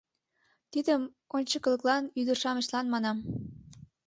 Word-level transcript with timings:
Тидым 0.71 1.01
ончыкылан, 1.35 2.03
ӱдыр-шамычлан, 2.19 2.85
манам. 2.93 3.17